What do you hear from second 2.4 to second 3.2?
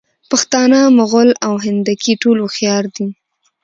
هوښیار دي.